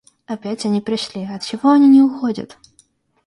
[0.25, 2.57] Опять они пришли, отчего они не уходят?..